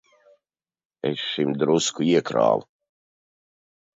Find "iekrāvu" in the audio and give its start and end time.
2.07-2.65